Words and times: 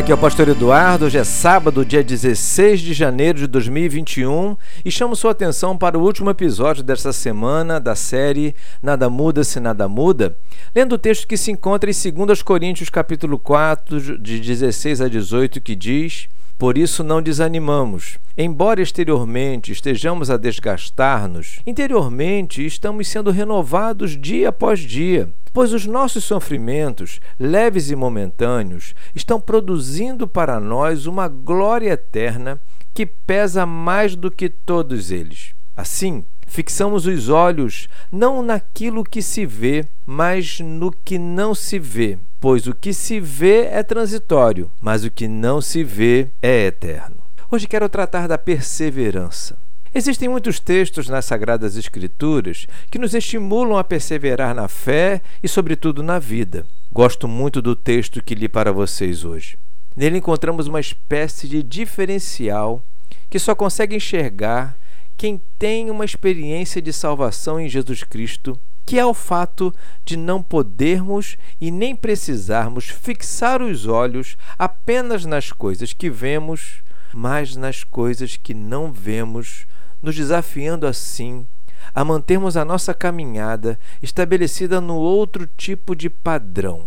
Aqui 0.00 0.10
é 0.10 0.14
o 0.14 0.18
Pastor 0.18 0.48
Eduardo, 0.48 1.04
hoje 1.04 1.18
é 1.18 1.24
sábado, 1.24 1.84
dia 1.84 2.02
16 2.02 2.80
de 2.80 2.94
janeiro 2.94 3.40
de 3.40 3.46
2021 3.46 4.56
e 4.82 4.90
chamo 4.90 5.14
sua 5.14 5.32
atenção 5.32 5.76
para 5.76 5.98
o 5.98 6.02
último 6.02 6.30
episódio 6.30 6.82
desta 6.82 7.12
semana 7.12 7.78
da 7.78 7.94
série 7.94 8.54
Nada 8.82 9.10
Muda 9.10 9.44
Se 9.44 9.60
Nada 9.60 9.86
Muda, 9.88 10.34
lendo 10.74 10.94
o 10.94 10.98
texto 10.98 11.28
que 11.28 11.36
se 11.36 11.50
encontra 11.50 11.90
em 11.90 12.24
2 12.24 12.42
Coríntios 12.42 12.88
capítulo 12.88 13.38
4, 13.38 14.18
de 14.18 14.40
16 14.40 15.02
a 15.02 15.08
18, 15.08 15.60
que 15.60 15.76
diz... 15.76 16.28
Por 16.60 16.76
isso 16.76 17.02
não 17.02 17.22
desanimamos. 17.22 18.18
Embora 18.36 18.82
exteriormente 18.82 19.72
estejamos 19.72 20.28
a 20.28 20.36
desgastar-nos, 20.36 21.60
interiormente 21.66 22.66
estamos 22.66 23.08
sendo 23.08 23.30
renovados 23.30 24.14
dia 24.14 24.50
após 24.50 24.80
dia, 24.80 25.30
pois 25.52 25.72
os 25.72 25.86
nossos 25.86 26.24
sofrimentos, 26.24 27.20
leves 27.38 27.90
e 27.90 27.96
momentâneos, 27.96 28.94
estão 29.14 29.40
produzindo 29.40 30.26
para 30.26 30.58
nós 30.60 31.06
uma 31.06 31.28
glória 31.28 31.92
eterna 31.92 32.60
que 32.92 33.06
pesa 33.06 33.64
mais 33.64 34.16
do 34.16 34.30
que 34.30 34.48
todos 34.48 35.10
eles. 35.10 35.54
Assim, 35.76 36.24
fixamos 36.46 37.06
os 37.06 37.28
olhos 37.28 37.88
não 38.10 38.42
naquilo 38.42 39.04
que 39.04 39.22
se 39.22 39.46
vê, 39.46 39.86
mas 40.06 40.60
no 40.60 40.90
que 40.90 41.18
não 41.18 41.54
se 41.54 41.78
vê 41.78 42.18
pois 42.40 42.66
o 42.66 42.74
que 42.74 42.94
se 42.94 43.20
vê 43.20 43.66
é 43.66 43.82
transitório, 43.82 44.70
mas 44.80 45.04
o 45.04 45.10
que 45.10 45.28
não 45.28 45.60
se 45.60 45.84
vê 45.84 46.28
é 46.40 46.66
eterno. 46.66 47.16
Hoje 47.50 47.68
quero 47.68 47.88
tratar 47.88 48.26
da 48.26 48.38
perseverança. 48.38 49.58
Existem 49.92 50.28
muitos 50.28 50.60
textos 50.60 51.08
nas 51.08 51.24
Sagradas 51.24 51.76
Escrituras 51.76 52.66
que 52.90 52.98
nos 52.98 53.12
estimulam 53.12 53.76
a 53.76 53.82
perseverar 53.82 54.54
na 54.54 54.68
fé 54.68 55.20
e, 55.42 55.48
sobretudo, 55.48 56.00
na 56.02 56.18
vida. 56.20 56.64
Gosto 56.92 57.26
muito 57.26 57.60
do 57.60 57.74
texto 57.74 58.22
que 58.22 58.36
li 58.36 58.48
para 58.48 58.72
vocês 58.72 59.24
hoje. 59.24 59.58
Nele 59.96 60.18
encontramos 60.18 60.68
uma 60.68 60.78
espécie 60.78 61.48
de 61.48 61.62
diferencial 61.62 62.82
que 63.28 63.38
só 63.38 63.54
consegue 63.54 63.96
enxergar 63.96 64.76
quem 65.16 65.40
tem 65.58 65.90
uma 65.90 66.04
experiência 66.04 66.80
de 66.80 66.92
salvação 66.92 67.58
em 67.58 67.68
Jesus 67.68 68.04
Cristo 68.04 68.58
que 68.90 68.98
é 68.98 69.06
o 69.06 69.14
fato 69.14 69.72
de 70.04 70.16
não 70.16 70.42
podermos 70.42 71.36
e 71.60 71.70
nem 71.70 71.94
precisarmos 71.94 72.86
fixar 72.86 73.62
os 73.62 73.86
olhos 73.86 74.36
apenas 74.58 75.24
nas 75.24 75.52
coisas 75.52 75.92
que 75.92 76.10
vemos, 76.10 76.82
mas 77.12 77.54
nas 77.54 77.84
coisas 77.84 78.36
que 78.36 78.52
não 78.52 78.90
vemos, 78.90 79.64
nos 80.02 80.14
desafiando 80.14 80.86
assim 80.86 81.46
a 81.94 82.04
mantermos 82.04 82.56
a 82.56 82.64
nossa 82.64 82.94
caminhada 82.94 83.78
estabelecida 84.02 84.80
no 84.80 84.96
outro 84.96 85.48
tipo 85.56 85.94
de 85.94 86.08
padrão. 86.08 86.86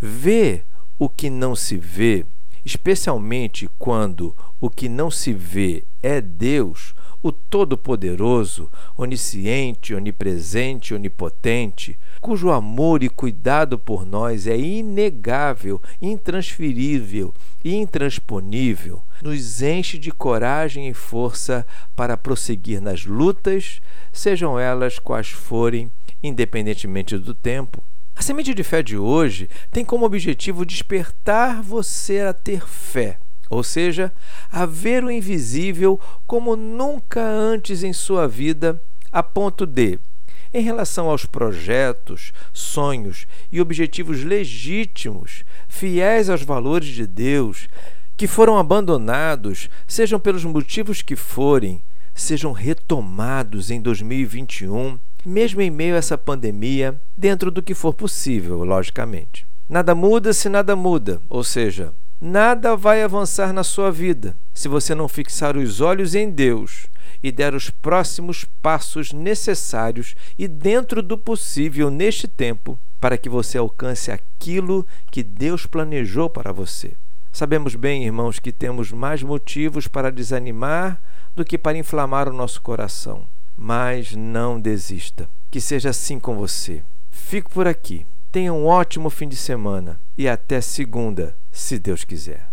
Ver 0.00 0.64
o 0.98 1.08
que 1.08 1.30
não 1.30 1.54
se 1.54 1.76
vê, 1.76 2.26
especialmente 2.64 3.68
quando 3.78 4.34
o 4.60 4.68
que 4.68 4.88
não 4.88 5.10
se 5.10 5.32
vê 5.32 5.84
é 6.02 6.20
Deus, 6.20 6.94
o 7.22 7.30
Todo-Poderoso, 7.30 8.68
onisciente, 8.96 9.94
onipresente, 9.94 10.92
onipotente, 10.92 11.96
cujo 12.20 12.50
amor 12.50 13.02
e 13.02 13.08
cuidado 13.08 13.78
por 13.78 14.04
nós 14.04 14.46
é 14.46 14.58
inegável, 14.58 15.80
intransferível 16.00 17.32
e 17.64 17.74
intransponível, 17.76 19.02
nos 19.22 19.62
enche 19.62 19.98
de 19.98 20.10
coragem 20.10 20.88
e 20.88 20.94
força 20.94 21.64
para 21.94 22.16
prosseguir 22.16 22.80
nas 22.80 23.06
lutas, 23.06 23.80
sejam 24.12 24.58
elas 24.58 24.98
quais 24.98 25.28
forem, 25.28 25.90
independentemente 26.22 27.16
do 27.16 27.32
tempo. 27.32 27.82
A 28.16 28.20
semente 28.20 28.52
de 28.52 28.62
fé 28.62 28.82
de 28.82 28.98
hoje 28.98 29.48
tem 29.70 29.84
como 29.84 30.04
objetivo 30.04 30.66
despertar 30.66 31.62
você 31.62 32.20
a 32.20 32.32
ter 32.32 32.66
fé 32.66 33.18
ou 33.52 33.62
seja, 33.62 34.10
a 34.50 34.64
ver 34.64 35.04
o 35.04 35.10
invisível 35.10 36.00
como 36.26 36.56
nunca 36.56 37.20
antes 37.22 37.82
em 37.82 37.92
sua 37.92 38.26
vida, 38.26 38.80
a 39.12 39.22
ponto 39.22 39.66
de, 39.66 39.98
em 40.54 40.62
relação 40.62 41.10
aos 41.10 41.26
projetos, 41.26 42.32
sonhos 42.50 43.26
e 43.52 43.60
objetivos 43.60 44.24
legítimos, 44.24 45.44
fiéis 45.68 46.30
aos 46.30 46.42
valores 46.42 46.88
de 46.88 47.06
Deus, 47.06 47.68
que 48.22 48.28
foram 48.28 48.56
abandonados, 48.56 49.68
sejam 49.84 50.20
pelos 50.20 50.44
motivos 50.44 51.02
que 51.02 51.16
forem, 51.16 51.82
sejam 52.14 52.52
retomados 52.52 53.68
em 53.68 53.80
2021, 53.80 54.96
mesmo 55.26 55.60
em 55.60 55.68
meio 55.68 55.96
a 55.96 55.98
essa 55.98 56.16
pandemia, 56.16 57.00
dentro 57.16 57.50
do 57.50 57.60
que 57.60 57.74
for 57.74 57.92
possível, 57.92 58.62
logicamente. 58.62 59.44
Nada 59.68 59.92
muda 59.92 60.32
se 60.32 60.48
nada 60.48 60.76
muda, 60.76 61.20
ou 61.28 61.42
seja, 61.42 61.92
Nada 62.20 62.76
vai 62.76 63.02
avançar 63.02 63.52
na 63.52 63.64
sua 63.64 63.90
vida 63.90 64.36
se 64.54 64.68
você 64.68 64.94
não 64.94 65.08
fixar 65.08 65.56
os 65.56 65.80
olhos 65.80 66.14
em 66.14 66.30
Deus 66.30 66.86
e 67.20 67.32
der 67.32 67.52
os 67.52 67.70
próximos 67.70 68.44
passos 68.62 69.12
necessários 69.12 70.14
e 70.38 70.46
dentro 70.46 71.02
do 71.02 71.18
possível 71.18 71.90
neste 71.90 72.28
tempo 72.28 72.78
para 73.00 73.18
que 73.18 73.28
você 73.28 73.58
alcance 73.58 74.12
aquilo 74.12 74.86
que 75.10 75.24
Deus 75.24 75.66
planejou 75.66 76.30
para 76.30 76.52
você. 76.52 76.92
Sabemos 77.32 77.74
bem, 77.74 78.04
irmãos, 78.04 78.38
que 78.38 78.52
temos 78.52 78.92
mais 78.92 79.22
motivos 79.22 79.88
para 79.88 80.12
desanimar 80.12 81.00
do 81.34 81.44
que 81.44 81.56
para 81.56 81.78
inflamar 81.78 82.28
o 82.28 82.32
nosso 82.32 82.60
coração. 82.60 83.26
Mas 83.56 84.14
não 84.14 84.60
desista. 84.60 85.26
Que 85.50 85.60
seja 85.60 85.90
assim 85.90 86.20
com 86.20 86.36
você. 86.36 86.82
Fico 87.10 87.50
por 87.50 87.66
aqui. 87.66 88.06
Tenha 88.30 88.52
um 88.52 88.66
ótimo 88.66 89.10
fim 89.10 89.28
de 89.28 89.36
semana 89.36 89.98
e 90.16 90.28
até 90.28 90.60
segunda, 90.60 91.36
se 91.50 91.78
Deus 91.78 92.04
quiser. 92.04 92.40